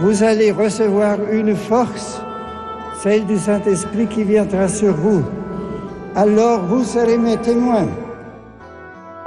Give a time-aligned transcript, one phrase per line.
[0.00, 2.22] vous allez recevoir une force,
[3.02, 5.22] celle du Saint-Esprit qui viendra sur vous.
[6.16, 7.88] Alors vous serez mes témoins.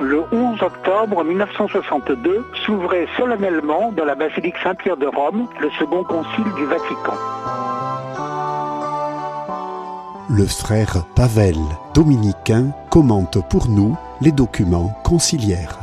[0.02, 6.52] Le 11 octobre 1962 s'ouvrait solennellement dans la basilique Saint-Pierre de Rome le second concile
[6.56, 7.14] du Vatican.
[10.30, 11.58] Le frère Pavel,
[11.94, 15.83] dominicain, commente pour nous les documents conciliaires.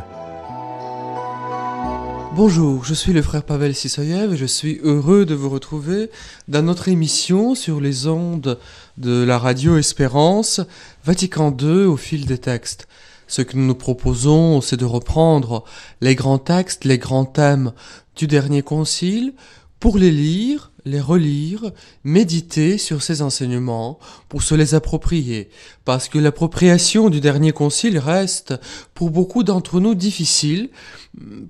[2.37, 6.11] Bonjour, je suis le frère Pavel Sisoyev et je suis heureux de vous retrouver
[6.47, 8.57] dans notre émission sur les ondes
[8.99, 10.61] de la radio Espérance,
[11.05, 12.87] Vatican II au fil des textes.
[13.27, 15.65] Ce que nous nous proposons, c'est de reprendre
[16.01, 17.73] les grands textes, les grands thèmes
[18.15, 19.35] du dernier concile
[19.81, 21.73] pour les lire les relire,
[22.05, 23.99] méditer sur ces enseignements
[24.29, 25.51] pour se les approprier,
[25.85, 28.55] parce que l'appropriation du dernier concile reste
[28.95, 30.71] pour beaucoup d'entre nous difficile,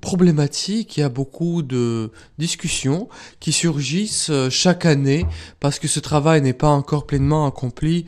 [0.00, 3.08] problématique, il y a beaucoup de discussions
[3.40, 5.26] qui surgissent chaque année
[5.60, 8.06] parce que ce travail n'est pas encore pleinement accompli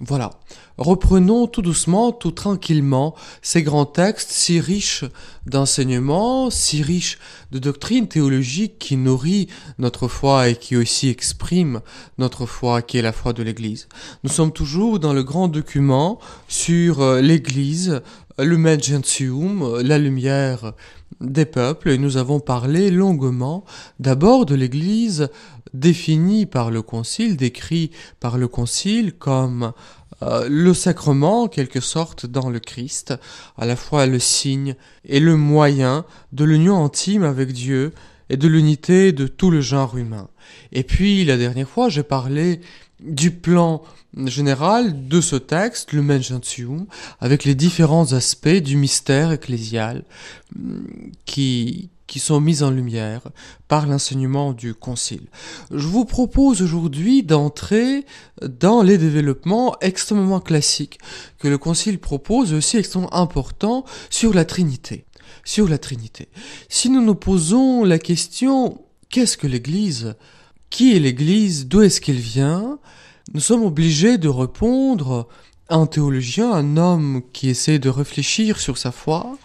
[0.00, 0.30] voilà.
[0.76, 5.04] Reprenons tout doucement, tout tranquillement ces grands textes si riches
[5.46, 7.18] d'enseignements, si riches
[7.52, 9.46] de doctrines théologiques qui nourrit
[9.78, 11.80] notre foi et qui aussi expriment
[12.18, 13.86] notre foi qui est la foi de l'Église.
[14.24, 18.02] Nous sommes toujours dans le grand document sur euh, l'Église,
[18.36, 20.72] le Gentium, la lumière
[21.20, 23.64] des peuples, et nous avons parlé longuement
[24.00, 25.28] d'abord de l'Église
[25.74, 29.72] définie par le Concile, décrit par le Concile comme
[30.22, 33.14] euh, le sacrement, en quelque sorte, dans le Christ,
[33.58, 37.92] à la fois le signe et le moyen de l'union intime avec Dieu
[38.30, 40.28] et de l'unité de tout le genre humain.
[40.72, 42.60] Et puis, la dernière fois, j'ai parlé
[43.00, 43.82] du plan
[44.26, 46.86] général de ce texte, le Gentium,
[47.20, 50.04] avec les différents aspects du mystère ecclésial
[51.24, 53.22] qui, qui sont mises en lumière
[53.68, 55.28] par l'enseignement du Concile.
[55.70, 58.04] Je vous propose aujourd'hui d'entrer
[58.42, 60.98] dans les développements extrêmement classiques
[61.38, 65.06] que le Concile propose, aussi extrêmement importants, sur la Trinité.
[65.44, 66.28] Sur la Trinité.
[66.68, 70.14] Si nous nous posons la question, qu'est-ce que l'Église?
[70.70, 71.66] Qui est l'Église?
[71.66, 72.78] D'où est-ce qu'elle vient?
[73.32, 75.28] Nous sommes obligés de répondre
[75.70, 79.38] un théologien, un homme qui essaie de réfléchir sur sa foi,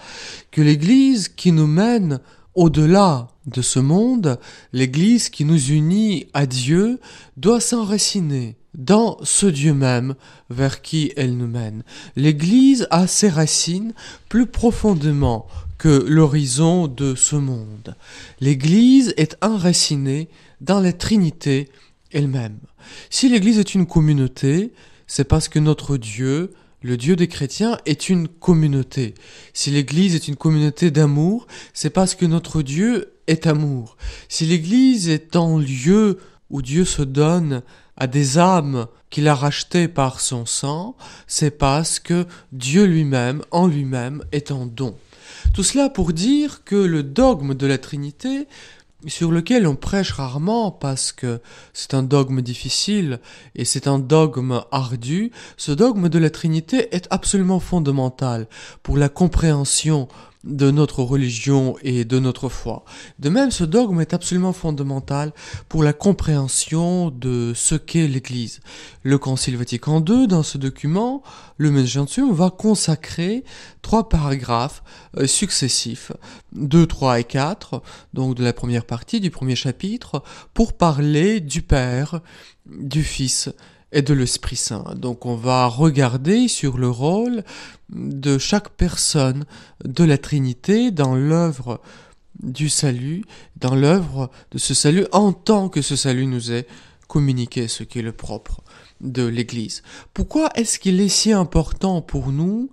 [0.51, 2.19] que l'Église qui nous mène
[2.55, 4.39] au-delà de ce monde,
[4.73, 6.99] l'Église qui nous unit à Dieu
[7.37, 10.15] doit s'enraciner dans ce Dieu même
[10.49, 11.83] vers qui elle nous mène.
[12.15, 13.93] L'Église a ses racines
[14.29, 17.95] plus profondément que l'horizon de ce monde.
[18.41, 20.27] L'Église est enracinée
[20.61, 21.69] dans la Trinité
[22.11, 22.57] elle-même.
[23.09, 24.73] Si l'Église est une communauté,
[25.07, 29.13] c'est parce que notre Dieu le Dieu des chrétiens est une communauté.
[29.53, 33.97] Si l'Église est une communauté d'amour, c'est parce que notre Dieu est amour.
[34.29, 36.19] Si l'Église est un lieu
[36.49, 37.61] où Dieu se donne
[37.97, 40.95] à des âmes qu'il a rachetées par son sang,
[41.27, 44.95] c'est parce que Dieu lui-même, en lui-même, est un don.
[45.53, 48.47] Tout cela pour dire que le dogme de la Trinité
[49.07, 51.39] sur lequel on prêche rarement parce que
[51.73, 53.19] c'est un dogme difficile
[53.55, 58.47] et c'est un dogme ardu, ce dogme de la Trinité est absolument fondamental
[58.83, 60.07] pour la compréhension
[60.43, 62.85] de notre religion et de notre foi.
[63.19, 65.33] De même, ce dogme est absolument fondamental
[65.67, 68.61] pour la compréhension de ce qu'est l'Église.
[69.03, 71.23] Le Concile Vatican II, dans ce document,
[71.57, 73.43] le Gentium, va consacrer
[73.81, 74.83] trois paragraphes
[75.17, 76.11] euh, successifs,
[76.53, 77.81] 2, 3 et 4,
[78.13, 80.23] donc de la première partie du premier chapitre,
[80.53, 82.21] pour parler du Père,
[82.65, 83.49] du Fils
[83.91, 84.93] et de l'Esprit Saint.
[84.95, 87.43] Donc on va regarder sur le rôle
[87.89, 89.45] de chaque personne
[89.83, 91.81] de la Trinité dans l'œuvre
[92.41, 93.23] du salut,
[93.57, 96.67] dans l'œuvre de ce salut en tant que ce salut nous est
[97.07, 98.61] communiqué, ce qui est le propre
[99.01, 99.81] de l'Église.
[100.13, 102.69] Pourquoi est-ce qu'il est si important pour nous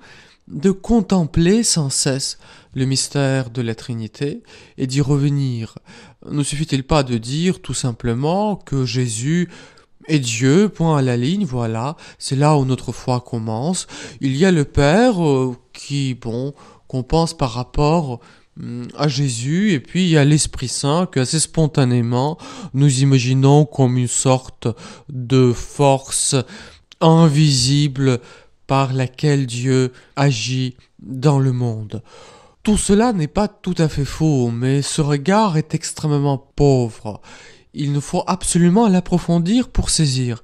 [0.48, 2.38] de contempler sans cesse
[2.74, 4.42] le mystère de la Trinité
[4.76, 5.78] et d'y revenir?
[6.30, 9.48] Ne suffit-il pas de dire tout simplement que Jésus
[10.08, 13.86] et Dieu, point à la ligne, voilà, c'est là où notre foi commence.
[14.20, 16.54] Il y a le Père euh, qui, bon,
[16.88, 18.20] qu'on pense par rapport
[18.60, 22.38] hum, à Jésus, et puis il y a l'Esprit Saint que assez spontanément
[22.74, 24.68] nous imaginons comme une sorte
[25.08, 26.36] de force
[27.00, 28.20] invisible
[28.66, 32.02] par laquelle Dieu agit dans le monde.
[32.62, 37.20] Tout cela n'est pas tout à fait faux, mais ce regard est extrêmement pauvre
[37.76, 40.42] il nous faut absolument l'approfondir pour saisir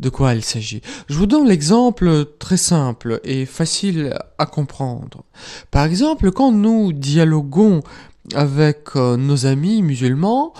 [0.00, 0.82] de quoi il s'agit.
[1.08, 5.24] Je vous donne l'exemple très simple et facile à comprendre.
[5.70, 7.82] Par exemple, quand nous dialoguons
[8.34, 10.52] avec euh, nos amis musulmans,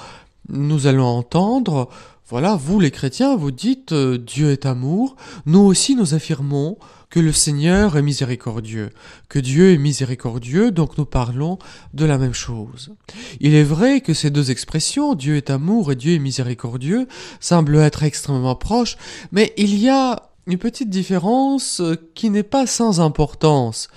[0.49, 1.89] nous allons entendre,
[2.29, 5.17] voilà, vous les chrétiens, vous dites euh, Dieu est amour,
[5.47, 6.79] nous aussi nous affirmons
[7.13, 8.89] que le Seigneur est miséricordieux,
[9.29, 11.59] que Dieu est miséricordieux, donc nous parlons
[11.93, 12.95] de la même chose.
[13.39, 17.07] Il est vrai que ces deux expressions, Dieu est amour et Dieu est miséricordieux,
[17.39, 18.97] semblent être extrêmement proches,
[19.31, 21.83] mais il y a une petite différence
[22.15, 23.89] qui n'est pas sans importance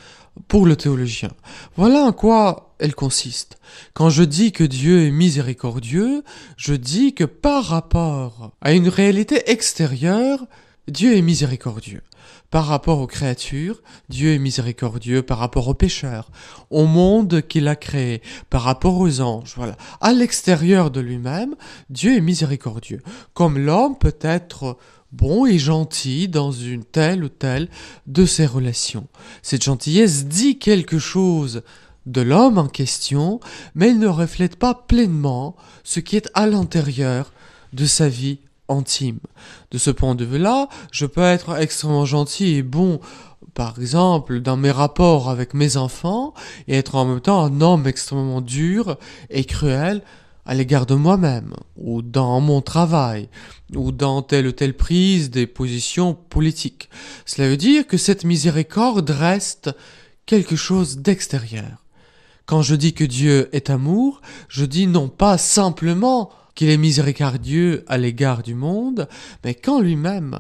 [0.50, 1.32] pour le théologien.
[1.78, 3.60] Voilà en quoi elle consiste.
[3.94, 6.26] Quand je dis que Dieu est miséricordieux,
[6.58, 10.46] je dis que par rapport à une réalité extérieure,
[10.90, 12.02] Dieu est miséricordieux
[12.56, 16.31] par rapport aux créatures, Dieu est miséricordieux par rapport aux pécheurs,
[16.69, 19.75] au monde qu'il a créé, par rapport aux anges, voilà.
[20.00, 21.56] À l'extérieur de lui-même,
[21.90, 23.02] Dieu est miséricordieux.
[23.34, 24.78] Comme l'homme peut être
[25.12, 27.68] bon et gentil dans une telle ou telle
[28.07, 29.08] de ses relations.
[29.42, 31.62] Cette gentillesse dit quelque chose
[32.06, 33.42] de l'homme en question,
[33.74, 37.34] mais elle ne reflète pas pleinement ce qui est à l'intérieur
[37.74, 38.40] de sa vie
[38.70, 39.20] intime.
[39.72, 43.00] De ce point de vue-là, je peux être extrêmement gentil et bon,
[43.54, 46.34] par exemple, dans mes rapports avec mes enfants,
[46.68, 48.98] et être en même temps un homme extrêmement dur
[49.30, 50.02] et cruel
[50.46, 53.30] à l'égard de moi-même, ou dans mon travail,
[53.74, 56.90] ou dans telle ou telle prise des positions politiques.
[57.26, 59.72] Cela veut dire que cette miséricorde reste
[60.26, 61.84] quelque chose d'extérieur.
[62.46, 67.84] Quand je dis que Dieu est amour, je dis non pas simplement qu'il est miséricordieux
[67.88, 69.07] à l'égard du monde,
[69.44, 70.40] mais qu'en lui-même,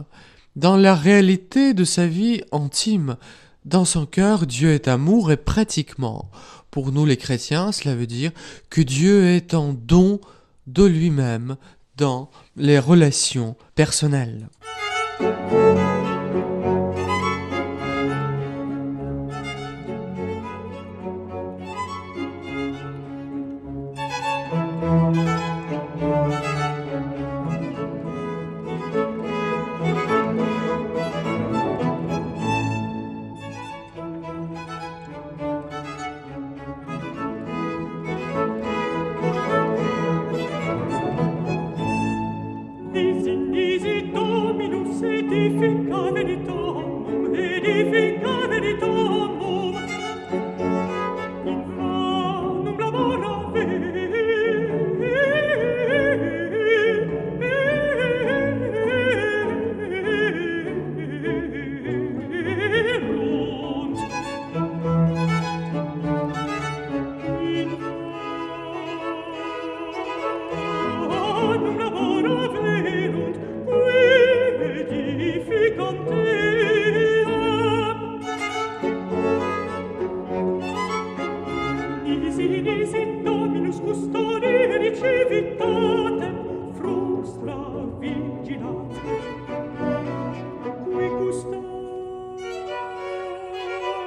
[0.55, 3.17] dans la réalité de sa vie intime,
[3.65, 6.29] dans son cœur, Dieu est amour et pratiquement,
[6.71, 8.31] pour nous les chrétiens, cela veut dire
[8.69, 10.19] que Dieu est en don
[10.67, 11.57] de lui-même
[11.97, 14.49] dans les relations personnelles.
[45.03, 49.04] edifica venitum, edifica venitum.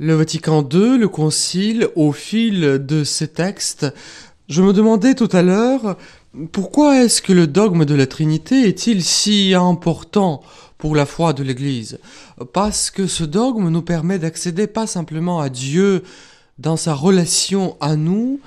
[0.00, 3.92] Le Vatican II, le Concile, au fil de ces textes,
[4.48, 5.96] je me demandais tout à l'heure
[6.52, 10.40] pourquoi est-ce que le dogme de la Trinité est-il si important
[10.76, 11.98] pour la foi de l'Église?
[12.52, 16.04] Parce que ce dogme nous permet d'accéder pas simplement à Dieu
[16.60, 18.38] dans sa relation à nous,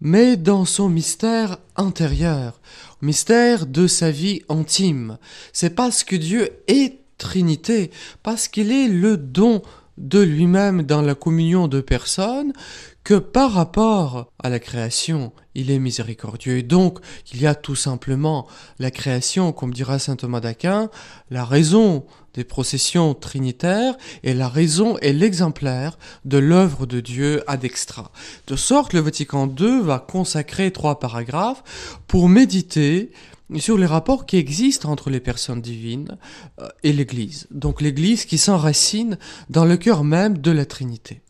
[0.00, 2.60] mais dans son mystère intérieur,
[3.00, 5.18] mystère de sa vie intime.
[5.52, 7.90] C'est parce que Dieu est Trinité,
[8.22, 9.62] parce qu'il est le don
[9.98, 12.52] de lui-même dans la communion de personnes
[13.04, 16.58] que par rapport à la création, il est miséricordieux.
[16.58, 16.98] Et donc,
[17.32, 18.46] il y a tout simplement
[18.78, 20.88] la création, comme dira saint Thomas d'Aquin,
[21.30, 27.64] la raison des processions trinitaires et la raison et l'exemplaire de l'œuvre de Dieu ad
[27.64, 28.10] extra.
[28.46, 31.62] De sorte, le Vatican II va consacrer trois paragraphes
[32.06, 33.10] pour méditer
[33.60, 36.16] sur les rapports qui existent entre les personnes divines
[36.60, 37.46] euh, et l'Église.
[37.50, 39.18] Donc l'Église qui s'enracine
[39.50, 41.20] dans le cœur même de la Trinité.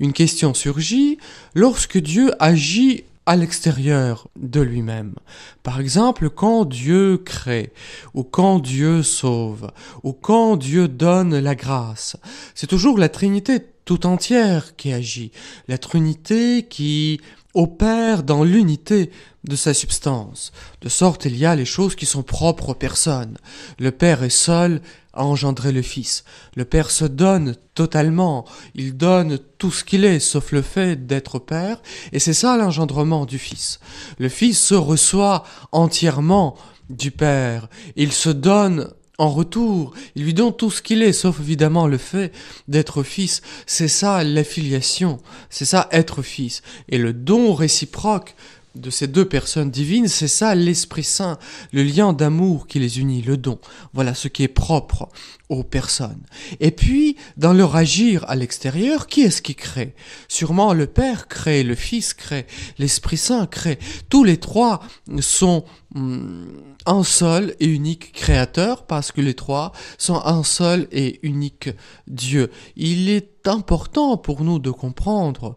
[0.00, 1.18] Une question surgit
[1.54, 5.14] lorsque Dieu agit à l'extérieur de lui-même.
[5.62, 7.72] Par exemple, quand Dieu crée,
[8.12, 9.70] ou quand Dieu sauve,
[10.02, 12.16] ou quand Dieu donne la grâce.
[12.54, 15.32] C'est toujours la Trinité tout entière qui agit.
[15.68, 17.20] La Trinité qui
[17.54, 19.10] opère dans l'unité
[19.44, 23.36] de sa substance, de sorte il y a les choses qui sont propres aux personnes.
[23.78, 24.80] Le Père est seul
[25.12, 26.24] à engendrer le Fils.
[26.56, 31.38] Le Père se donne totalement, il donne tout ce qu'il est, sauf le fait d'être
[31.38, 31.80] Père,
[32.12, 33.78] et c'est ça l'engendrement du Fils.
[34.18, 36.56] Le Fils se reçoit entièrement
[36.90, 38.88] du Père, il se donne
[39.18, 42.32] en retour, il lui donne tout ce qu'il est, sauf évidemment le fait
[42.66, 43.42] d'être fils.
[43.66, 46.62] C'est ça l'affiliation, c'est ça être fils.
[46.88, 48.34] Et le don réciproque
[48.74, 51.38] de ces deux personnes divines, c'est ça l'Esprit Saint,
[51.72, 53.58] le lien d'amour qui les unit, le don.
[53.92, 55.08] Voilà ce qui est propre
[55.48, 56.22] aux personnes.
[56.60, 59.94] Et puis, dans leur agir à l'extérieur, qui est-ce qui crée?
[60.28, 62.46] Sûrement le Père crée, le Fils crée,
[62.78, 63.78] l'Esprit Saint crée.
[64.08, 64.80] Tous les trois
[65.20, 65.64] sont
[65.94, 66.46] hum,
[66.86, 71.70] un seul et unique créateur parce que les trois sont un seul et unique
[72.06, 72.50] Dieu.
[72.76, 75.56] Il est important pour nous de comprendre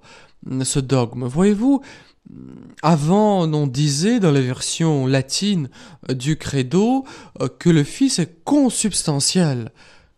[0.63, 1.25] ce dogme.
[1.25, 1.81] Voyez-vous,
[2.84, 5.69] avant, on disait dans la version latine
[6.10, 7.05] du credo
[7.41, 9.72] euh, que le Fils est consubstantiel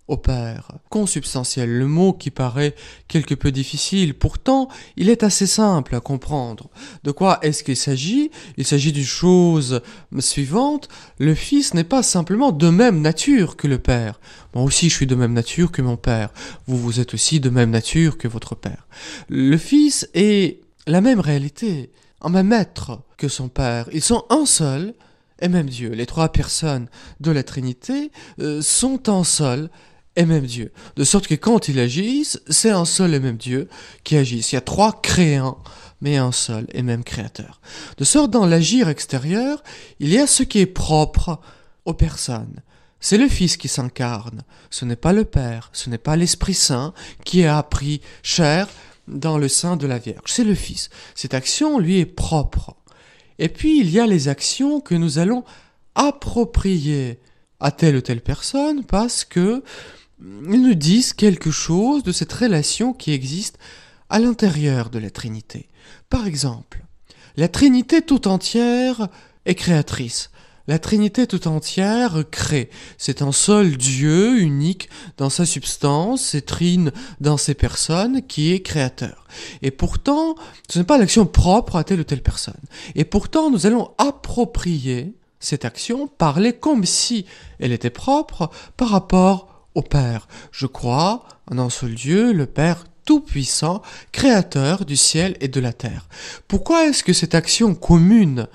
[0.08, 0.72] au Père.
[0.90, 2.76] Consubstantiel, le mot qui paraît
[3.08, 6.70] quelque peu difficile, pourtant il est assez simple à comprendre.
[7.04, 8.32] De quoi est-ce qu'il s'agit?
[8.58, 9.82] Il s'agit d'une chose
[10.18, 10.90] suivante,
[11.20, 14.20] le Fils n'est pas simplement de même nature que le Père.
[14.56, 16.34] Moi aussi je suis de même nature que mon Père,
[16.66, 18.88] vous vous êtes aussi de même nature que votre Père.
[19.30, 23.88] Le Fils est la même réalité, en même être que son Père.
[23.94, 24.96] Ils sont un seul
[25.40, 25.92] et même Dieu.
[25.92, 29.70] Les trois personnes de la Trinité euh, sont un seul
[30.16, 30.74] et même Dieu.
[30.96, 33.70] De sorte que quand ils agissent, c'est un seul et même Dieu
[34.04, 34.40] qui agit.
[34.40, 35.60] Il y a trois créants,
[36.02, 37.62] mais un seul et même créateur.
[37.98, 39.64] De sorte dans l'agir extérieur,
[40.00, 41.40] il y a ce qui est propre
[41.86, 42.62] aux personnes.
[43.00, 44.42] C'est le Fils qui s'incarne.
[44.72, 46.94] Ce n'est pas le Père, ce n'est pas l'Esprit Saint
[47.24, 48.68] qui a pris chair
[49.10, 50.22] dans le sein de la Vierge.
[50.28, 50.90] C'est le Fils.
[51.16, 52.76] Cette action lui est propre.
[53.38, 55.44] Et puis il y a les actions que nous allons
[55.96, 57.20] approprier
[57.60, 59.64] à telle ou telle personne parce que
[60.22, 63.58] ils nous disent quelque chose de cette relation qui existe
[64.10, 65.70] à l'intérieur de la Trinité.
[66.10, 66.84] Par exemple,
[67.38, 69.08] la Trinité tout entière
[69.46, 70.30] est créatrice.
[70.70, 72.70] La Trinité tout entière crée.
[73.00, 78.60] C'est un seul Dieu unique dans sa substance, et trine dans ses personnes, qui est
[78.60, 79.26] créateur.
[79.64, 80.36] Et pourtant,
[80.70, 82.54] ce n'est pas l'action propre à telle ou telle personne.
[82.94, 87.26] Et pourtant, nous allons approprier cette action, parler comme si
[87.58, 90.28] elle était propre par rapport au Père.
[90.52, 95.74] Je crois en un seul Dieu, le Père tout-puissant, créateur du ciel et de la
[95.74, 96.08] terre.
[96.48, 98.48] Pourquoi est-ce que cette action commune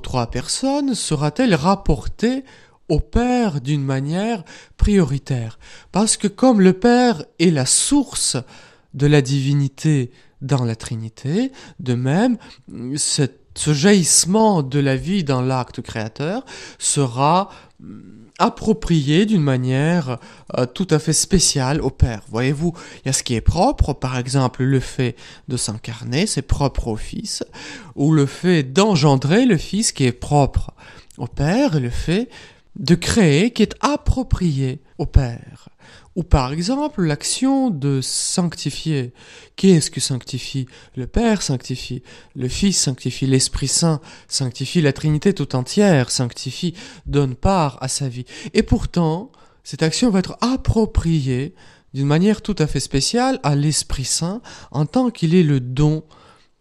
[0.00, 2.44] trois personnes sera-t-elle rapportée
[2.88, 4.44] au Père d'une manière
[4.76, 5.58] prioritaire?
[5.92, 8.36] Parce que comme le Père est la source
[8.94, 12.36] de la divinité dans la Trinité, de même,
[12.94, 16.44] ce jaillissement de la vie dans l'acte créateur
[16.78, 17.50] sera
[18.38, 20.18] approprié d'une manière
[20.56, 22.22] euh, tout à fait spéciale au Père.
[22.28, 22.72] Voyez-vous,
[23.04, 25.16] il y a ce qui est propre, par exemple le fait
[25.48, 27.44] de s'incarner, c'est propre au Fils,
[27.94, 30.72] ou le fait d'engendrer le Fils qui est propre
[31.18, 32.28] au Père, et le fait
[32.78, 35.68] de créer qui est approprié au Père.
[36.16, 39.12] Ou par exemple l'action de sanctifier.
[39.54, 40.66] Qui est-ce que sanctifie?
[40.96, 42.02] Le Père sanctifie,
[42.34, 48.08] le Fils sanctifie, l'Esprit Saint sanctifie, la Trinité tout entière sanctifie, donne part à sa
[48.08, 48.24] vie.
[48.54, 49.30] Et pourtant,
[49.62, 51.54] cette action va être appropriée
[51.92, 56.02] d'une manière tout à fait spéciale à l'Esprit Saint en tant qu'il est le don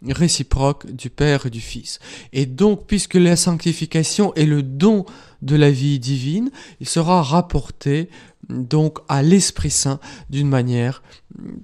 [0.07, 1.99] réciproque du Père et du Fils.
[2.33, 5.05] Et donc, puisque la sanctification est le don
[5.41, 8.09] de la vie divine, il sera rapporté
[8.49, 9.99] donc à l'Esprit Saint
[10.29, 11.01] d'une manière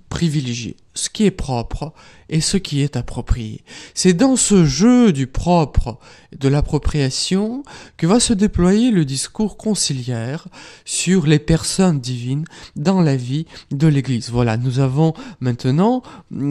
[0.10, 0.76] privilégiée.
[0.94, 1.94] Ce qui est propre
[2.28, 3.64] et ce qui est approprié.
[3.94, 6.00] C'est dans ce jeu du propre
[6.38, 7.64] de l'appropriation
[7.96, 10.48] que va se déployer le discours conciliaire
[10.84, 14.30] sur les personnes divines dans la vie de l'Église.
[14.32, 16.04] Voilà, nous avons maintenant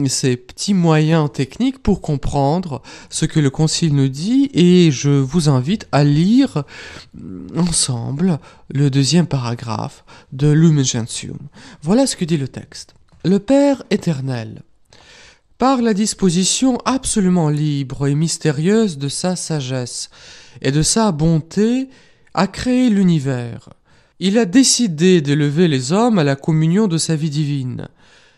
[0.07, 5.49] ces petits moyens techniques pour comprendre ce que le Concile nous dit et je vous
[5.49, 6.63] invite à lire
[7.55, 11.37] ensemble le deuxième paragraphe de Lumen Gentium.
[11.83, 12.95] Voilà ce que dit le texte.
[13.23, 14.63] Le Père éternel,
[15.59, 20.09] par la disposition absolument libre et mystérieuse de sa sagesse
[20.63, 21.89] et de sa bonté,
[22.33, 23.69] a créé l'univers.
[24.19, 27.89] Il a décidé d'élever les hommes à la communion de sa vie divine.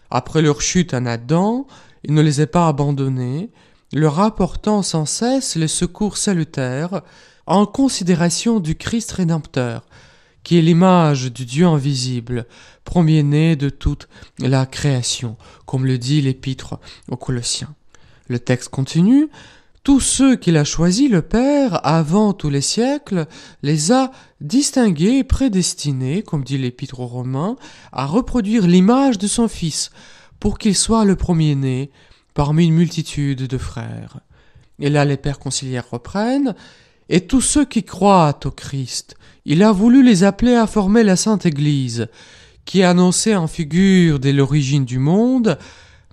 [0.10, 1.66] Après leur chute en Adam,
[2.04, 3.52] il ne les a pas abandonnés,
[3.94, 7.04] leur apportant sans cesse les secours salutaires
[7.46, 9.86] en considération du Christ rédempteur,
[10.44, 12.46] qui est l'image du Dieu invisible,
[12.84, 14.08] premier-né de toute
[14.40, 17.76] la création, comme le dit l'épître aux Colossiens.
[18.28, 19.30] Le texte continue.
[19.84, 23.28] Tous ceux qu'il a choisis, le Père, avant tous les siècles,
[23.64, 27.58] les a distingués et prédestinés, comme dit l'Épître aux Romains,
[27.92, 29.92] à reproduire l'image de son Fils,
[30.40, 31.92] pour qu'il soit le premier-né
[32.34, 34.20] parmi une multitude de frères.
[34.80, 36.56] Et là, les pères conciliaires reprennent.
[37.14, 41.16] Et tous ceux qui croient au Christ, il a voulu les appeler à former la
[41.16, 42.08] Sainte Église,
[42.66, 45.60] qui annoncée en figure dès l'origine du monde,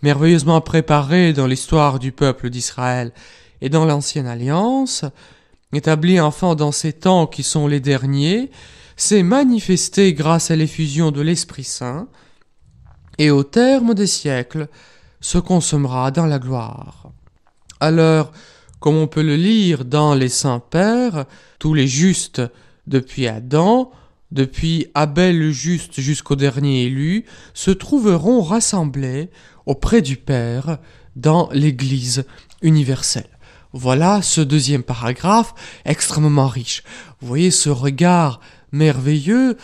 [0.02, 3.12] merveilleusement préparée dans l'histoire du peuple d'Israël
[3.62, 5.07] et dans l'ancienne alliance,
[5.73, 8.50] établie enfin dans ces temps qui sont les derniers,
[8.95, 12.09] s'est manifestée grâce à l'effusion de l'Esprit Saint,
[13.16, 14.69] et au terme des siècles
[15.23, 17.11] se consommera dans la gloire.
[17.80, 18.33] Alors,
[18.80, 21.26] comme on peut le lire dans les saints pères,
[21.58, 22.42] tous les justes
[22.87, 23.92] depuis Adam,
[24.32, 29.30] depuis Abel le juste jusqu'au dernier élu, se trouveront rassemblés
[29.66, 30.78] auprès du Père
[31.16, 32.25] dans l'Église
[32.62, 33.28] universelle.
[33.72, 36.82] Voilà ce deuxième paragraphe extrêmement riche.
[37.20, 38.40] Voyez ce regard
[38.72, 39.56] merveilleux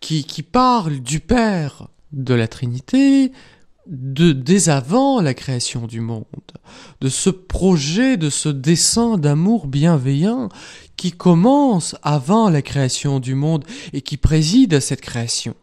[0.00, 3.32] qui, qui parle du Père de la Trinité,
[3.86, 6.24] de dès avant la création du monde,
[7.00, 10.48] de ce projet, de ce dessein d'amour bienveillant
[10.96, 15.54] qui commence avant la création du monde et qui préside à cette création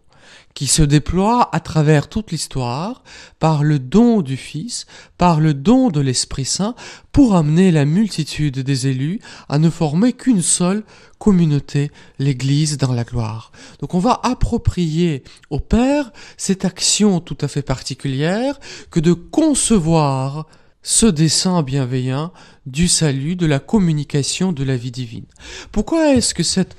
[0.53, 3.03] qui se déploie à travers toute l'histoire
[3.39, 4.85] par le don du Fils,
[5.17, 6.75] par le don de l'Esprit Saint,
[7.11, 9.19] pour amener la multitude des élus
[9.49, 10.83] à ne former qu'une seule
[11.17, 13.51] communauté, l'Église dans la gloire.
[13.79, 18.59] Donc on va approprier au Père cette action tout à fait particulière
[18.91, 20.47] que de concevoir
[20.83, 22.33] ce dessein bienveillant
[22.65, 25.25] du salut, de la communication de la vie divine.
[25.71, 26.75] Pourquoi est-ce que cette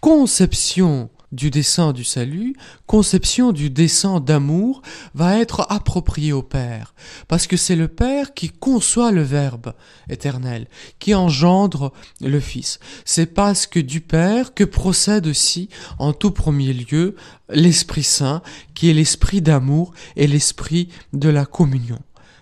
[0.00, 2.54] conception du dessein du salut,
[2.86, 4.82] conception du dessein d'amour,
[5.14, 6.94] va être appropriée au Père,
[7.28, 9.74] parce que c'est le Père qui conçoit le Verbe
[10.08, 10.68] éternel,
[10.98, 12.78] qui engendre le Fils.
[13.04, 15.68] C'est parce que du Père que procède aussi,
[15.98, 17.16] en tout premier lieu,
[17.50, 18.42] l'Esprit Saint,
[18.74, 21.98] qui est l'esprit d'amour et l'esprit de la communion.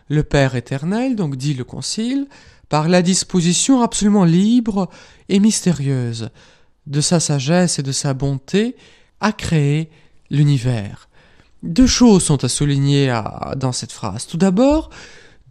[0.08, 2.28] Le Père éternel, donc dit le Concile,
[2.68, 4.88] par la disposition absolument libre
[5.28, 6.30] et mystérieuse
[6.86, 8.76] de sa sagesse et de sa bonté,
[9.20, 9.90] a créé
[10.30, 11.08] l'univers.
[11.62, 13.08] Deux choses sont à souligner
[13.56, 14.26] dans cette phrase.
[14.26, 14.90] Tout d'abord,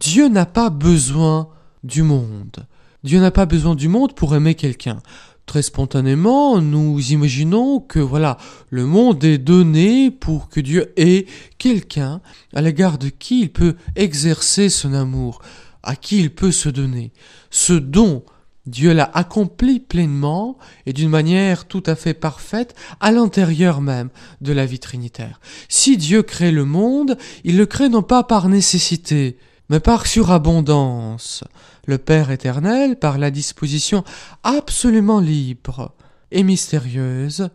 [0.00, 1.48] Dieu n'a pas besoin
[1.84, 2.66] du monde.
[3.04, 5.00] Dieu n'a pas besoin du monde pour aimer quelqu'un.
[5.46, 8.36] Très spontanément, nous imaginons que voilà,
[8.68, 11.26] le monde est donné pour que Dieu ait
[11.58, 12.20] quelqu'un
[12.52, 15.40] à l'égard de qui il peut exercer son amour,
[15.84, 17.12] à qui il peut se donner.
[17.50, 18.24] Ce don
[18.66, 24.52] Dieu l'a accompli pleinement et d'une manière tout à fait parfaite à l'intérieur même de
[24.52, 25.40] la vie trinitaire.
[25.68, 31.44] Si Dieu crée le monde, il le crée non pas par nécessité, mais par surabondance.
[31.86, 34.02] Le Père éternel, par la disposition
[34.42, 35.94] absolument libre
[36.32, 37.50] et mystérieuse,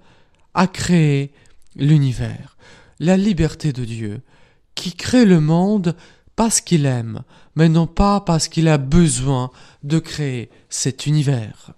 [0.54, 1.34] a créé
[1.76, 2.58] l'univers,
[3.00, 4.21] la liberté de Dieu,
[4.76, 5.95] qui crée le monde
[6.36, 7.24] parce qu'il aime,
[7.56, 9.52] mais non pas parce qu'il a besoin
[9.84, 11.74] de créer cet univers.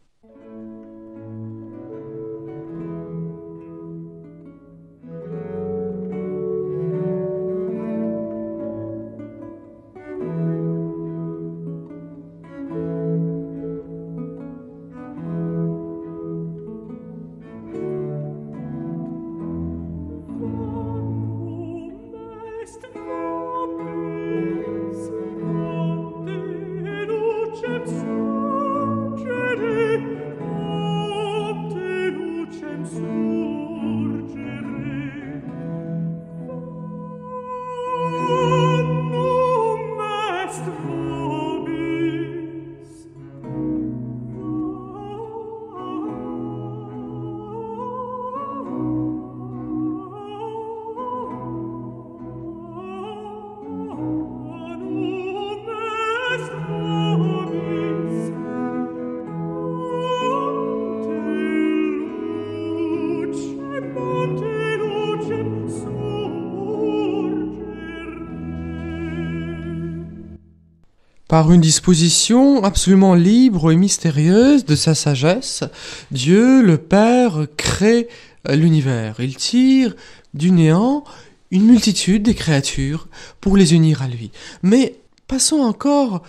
[71.33, 75.63] Par une disposition absolument libre et mystérieuse de sa sagesse,
[76.11, 78.07] Dieu, le Père, crée
[78.47, 79.15] euh, l'univers.
[79.17, 79.95] Il tire
[80.35, 81.03] du néant
[81.49, 83.07] une multitude des créatures
[83.41, 84.29] pour les unir à lui.
[84.61, 86.21] Mais passons encore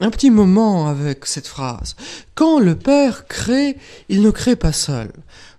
[0.00, 1.96] un petit moment avec cette phrase.
[2.34, 3.76] Quand le Père crée,
[4.08, 5.10] il ne crée pas seul.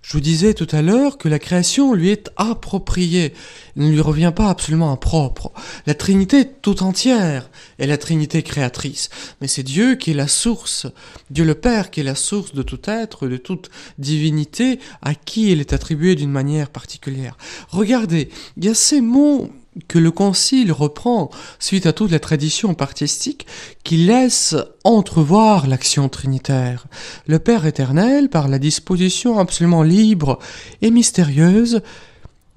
[0.02, 3.34] Je vous disais tout à l'heure que la création lui est appropriée,
[3.76, 5.52] il ne lui revient pas absolument propre.
[5.86, 10.86] La Trinité tout entière est la Trinité créatrice, mais c'est Dieu qui est la source,
[11.28, 15.52] Dieu le Père qui est la source de tout être, de toute divinité, à qui
[15.52, 17.36] il est attribué d'une manière particulière.
[17.68, 19.50] Regardez, il y a ces mots
[19.88, 23.46] que le Concile reprend suite à toute la tradition partistique
[23.84, 26.86] qui laisse entrevoir l'action trinitaire.
[27.26, 30.38] Le Père éternel, par la disposition absolument libre
[30.82, 31.82] et mystérieuse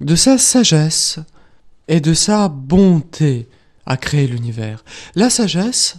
[0.00, 1.18] de sa sagesse
[1.88, 3.48] et de sa bonté,
[3.86, 4.84] a créé l'univers.
[5.14, 5.96] La sagesse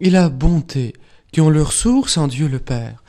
[0.00, 0.94] et la bonté
[1.30, 3.02] qui ont leur source en Dieu le Père.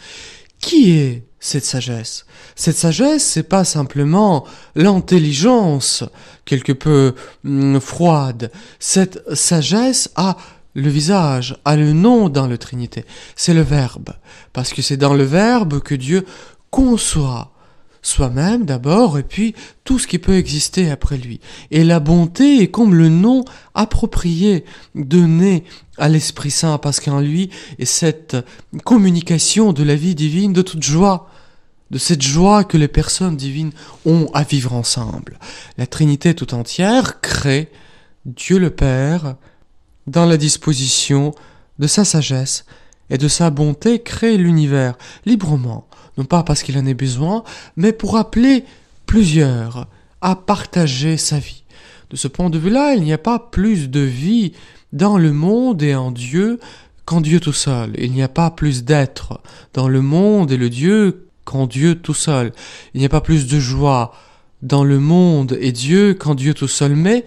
[0.59, 2.25] Qui est cette sagesse.
[2.55, 6.05] Cette sagesse, c'est pas simplement l'intelligence
[6.45, 8.49] quelque peu hum, froide.
[8.79, 10.37] Cette sagesse a
[10.73, 13.03] le visage, a le nom dans le Trinité.
[13.35, 14.11] C'est le Verbe.
[14.53, 16.25] Parce que c'est dans le Verbe que Dieu
[16.71, 17.51] conçoit
[18.01, 19.53] soi-même d'abord et puis
[19.83, 21.41] tout ce qui peut exister après lui.
[21.71, 23.43] Et la bonté est comme le nom
[23.75, 24.63] approprié
[24.95, 25.65] donné
[25.97, 28.37] à l'Esprit Saint parce qu'en lui est cette
[28.85, 31.29] communication de la vie divine de toute joie
[31.93, 33.71] de cette joie que les personnes divines
[34.05, 35.37] ont à vivre ensemble.
[35.77, 37.71] La Trinité tout entière crée
[38.25, 39.35] Dieu le Père
[40.07, 41.35] dans la disposition
[41.77, 42.65] de sa sagesse
[43.11, 47.43] et de sa bonté crée l'univers librement, non pas parce qu'il en ait besoin,
[47.77, 48.65] mais pour appeler
[49.05, 49.87] plusieurs
[50.21, 51.63] à partager sa vie.
[52.09, 54.53] De ce point de vue-là, il n'y a pas plus de vie
[54.93, 56.59] dans le monde et en Dieu
[57.05, 57.93] qu'en Dieu tout seul.
[57.99, 59.41] Il n'y a pas plus d'êtres
[59.75, 62.51] dans le monde et le Dieu qu'en Dieu tout seul.
[62.93, 64.13] Il n'y a pas plus de joie
[64.61, 67.25] dans le monde et Dieu qu'en Dieu tout seul, mais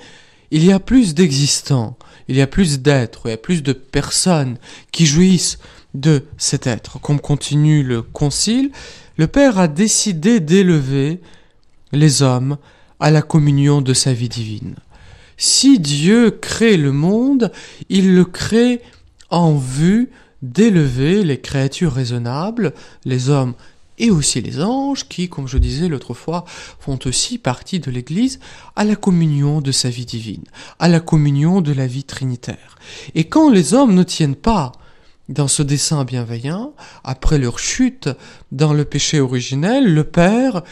[0.51, 1.97] il y a plus d'existants,
[2.29, 4.59] il y a plus d'êtres, il y a plus de personnes
[4.93, 5.59] qui jouissent
[5.95, 7.01] de cet être.
[7.01, 8.71] Comme continue le Concile,
[9.17, 11.21] le Père a décidé d'élever
[11.93, 12.59] les hommes
[13.01, 14.77] à la communion de sa vie divine.
[15.37, 17.53] Si Dieu crée le monde,
[17.89, 18.81] il le crée
[19.31, 20.11] en vue
[20.43, 22.73] d'élever les créatures raisonnables,
[23.05, 23.55] les hommes
[23.99, 26.45] et aussi les anges qui, comme je disais l'autre fois,
[26.79, 28.41] font aussi partie de l'Église
[28.75, 30.45] à la communion de sa vie divine,
[30.79, 32.77] à la communion de la vie trinitaire.
[33.15, 34.73] Et quand les hommes ne tiennent pas
[35.29, 38.09] dans ce dessein bienveillant, après leur chute
[38.53, 40.63] dans le péché originel, le Père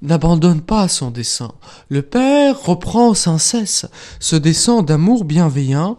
[0.00, 1.52] n'abandonne pas son dessein.
[1.88, 3.86] Le Père reprend sans cesse
[4.20, 5.98] ce dessein d'amour bienveillant.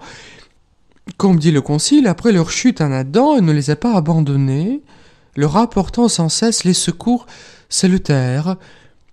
[1.17, 4.81] Comme dit le Concile, après leur chute en Adam, il ne les a pas abandonnés,
[5.35, 7.25] leur apportant sans cesse les secours
[7.69, 8.55] salutaires,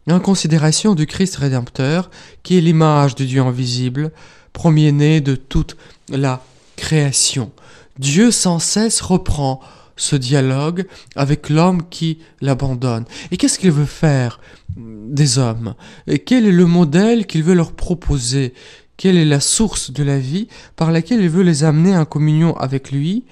[0.09, 2.11] en considération du Christ rédempteur,
[2.43, 4.13] qui est l'image de Dieu invisible,
[4.53, 5.77] premier-né de toute
[6.09, 6.43] la
[6.77, 7.51] création.
[7.99, 9.61] Dieu sans cesse reprend
[9.97, 13.05] ce dialogue avec l'homme qui l'abandonne.
[13.31, 14.41] Et qu'est-ce qu'il veut faire
[14.77, 15.75] des hommes?
[16.07, 18.53] Et quel est le modèle qu'il veut leur proposer?
[18.97, 22.57] Quelle est la source de la vie par laquelle il veut les amener en communion
[22.57, 23.25] avec lui?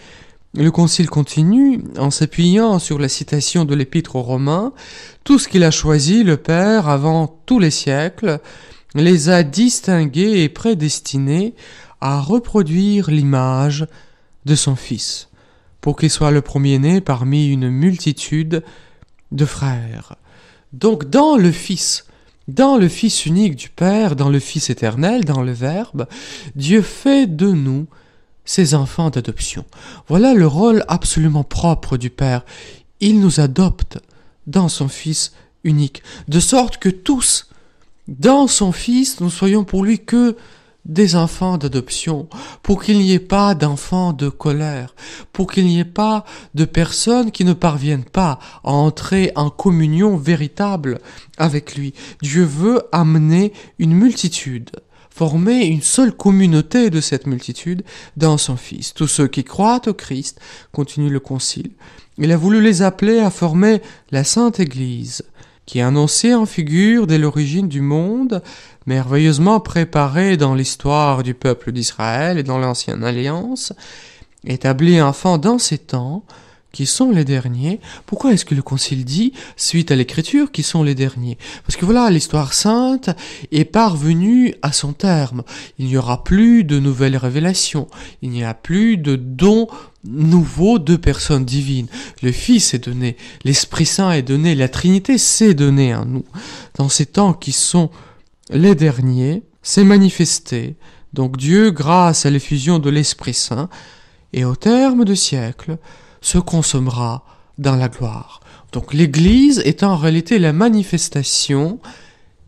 [0.57, 4.73] Le Concile continue en s'appuyant sur la citation de l'Épître aux Romains.
[5.25, 8.39] Tout ce qu'il a choisi, le Père, avant tous les siècles,
[8.95, 11.55] les a distingués et prédestinés
[12.01, 13.87] à reproduire l'image
[14.45, 15.29] de son Fils,
[15.81, 18.63] pour qu'il soit le premier-né parmi une multitude
[19.33, 20.15] de frères.
[20.73, 22.07] Donc dans le Fils,
[22.47, 26.07] dans le Fils unique du Père, dans le Fils éternel, dans le Verbe,
[26.55, 27.87] Dieu fait de nous
[28.45, 29.65] ses enfants d'adoption.
[30.09, 32.45] Voilà le rôle absolument propre du Père.
[33.01, 33.99] Il nous adopte
[34.47, 35.33] dans son Fils
[35.65, 37.49] unique, de sorte que tous,
[38.07, 40.37] dans son Fils, nous soyons pour lui que
[40.85, 42.29] des enfants d'adoption,
[42.63, 44.95] pour qu'il n'y ait pas d'enfants de colère,
[45.33, 50.17] pour qu'il n'y ait pas de personnes qui ne parviennent pas à entrer en communion
[50.17, 51.01] véritable
[51.39, 51.95] avec lui.
[52.21, 54.71] Dieu veut amener une multitude
[55.15, 57.85] former une seule communauté de cette multitude
[58.17, 58.95] dans son Fils.
[58.95, 60.41] Tous ceux qui croient au Christ,
[60.73, 61.71] continue le Concile.
[62.19, 65.23] Il a voulu les appeler à former la Sainte Église,
[65.67, 68.43] qui est annoncée en figure dès l'origine du monde,
[68.87, 73.73] merveilleusement préparée dans l'histoire du peuple d'Israël et dans l'Ancienne Alliance,
[74.45, 76.25] établie enfant dans ces temps,
[76.75, 77.81] qui sont les derniers.
[78.05, 81.39] Pourquoi est-ce que le Concile dit, suite à l'Écriture, qui sont les derniers?
[81.65, 83.11] Parce que voilà, l'histoire sainte
[83.53, 85.45] est parvenue à son terme.
[85.79, 87.87] Il n'y aura plus de nouvelles révélations.
[88.23, 89.69] Il n'y a plus de dons
[90.05, 91.87] nouveaux de personnes divines.
[92.23, 96.25] Le Fils est donné, l'Esprit Saint est donné, la Trinité s'est donnée à nous.
[96.77, 97.91] Dans ces temps qui sont
[98.51, 100.75] les derniers, c'est manifesté.
[101.13, 103.71] Donc Dieu, grâce à l'effusion de l'Esprit Saint,
[104.33, 105.79] et au terme de siècles
[106.25, 107.23] se consommera
[107.59, 108.41] dans la gloire.
[108.73, 111.79] Donc l'Église est en réalité la manifestation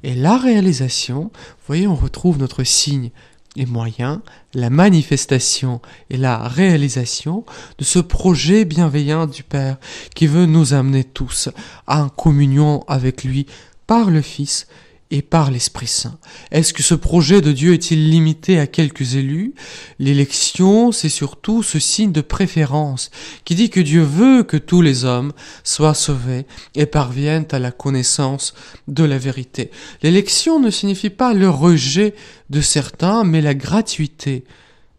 [0.03, 1.25] et la réalisation.
[1.25, 3.11] Vous voyez, on retrouve notre signe
[3.55, 4.23] et moyen,
[4.55, 7.45] la manifestation et la réalisation
[7.79, 9.77] de ce projet bienveillant du Père
[10.15, 11.51] qui veut nous amener tous
[11.87, 13.47] en communion avec lui
[13.87, 14.67] par le Fils
[15.11, 16.19] et par l'Esprit Saint.
[16.51, 19.55] Est-ce que ce projet de Dieu est-il limité à quelques élus?
[19.99, 23.11] L'élection, c'est surtout ce signe de préférence
[23.45, 27.71] qui dit que Dieu veut que tous les hommes soient sauvés et parviennent à la
[27.71, 28.55] connaissance
[28.89, 29.71] de la vérité.
[30.03, 32.15] L'élection ne signifie pas le rejet
[32.51, 34.45] de certains, mais la gratuité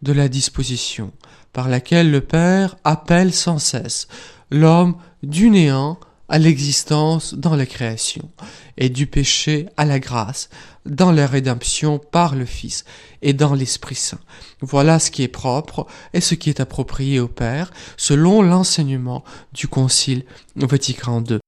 [0.02, 1.12] de la disposition
[1.52, 4.08] par laquelle le Père appelle sans cesse
[4.50, 8.30] l'homme du néant à l'existence dans la création,
[8.76, 10.50] et du péché à la grâce,
[10.86, 12.84] dans la rédemption par le Fils
[13.22, 14.20] et dans l'Esprit Saint.
[14.60, 19.68] Voilà ce qui est propre et ce qui est approprié au Père, selon l'enseignement du
[19.68, 20.24] Concile
[20.56, 21.38] Vatican II.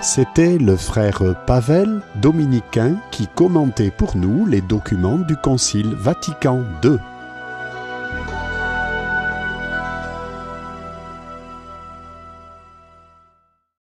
[0.00, 6.98] C'était le frère Pavel, dominicain, qui commentait pour nous les documents du Concile Vatican II.